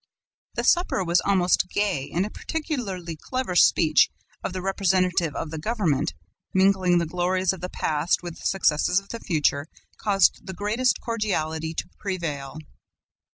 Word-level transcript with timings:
The 0.55 0.63
supper 0.63 1.03
was 1.03 1.21
almost 1.21 1.69
gay 1.69 2.09
and 2.11 2.25
a 2.25 2.31
particularly 2.31 3.15
clever 3.15 3.55
speech 3.55 4.09
of 4.43 4.51
the 4.51 4.59
representative 4.63 5.35
of 5.35 5.51
the 5.51 5.59
government, 5.59 6.15
mingling 6.55 6.97
the 6.97 7.05
glories 7.05 7.53
of 7.53 7.61
the 7.61 7.69
past 7.69 8.23
with 8.23 8.39
the 8.39 8.47
successes 8.47 8.97
of 8.99 9.09
the 9.09 9.19
future, 9.19 9.67
caused 9.97 10.47
the 10.47 10.53
greatest 10.53 11.01
cordiality 11.01 11.75
to 11.75 11.87
prevail. 11.99 12.57